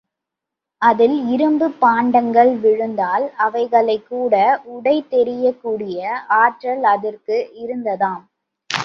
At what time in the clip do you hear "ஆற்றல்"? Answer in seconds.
6.37-6.83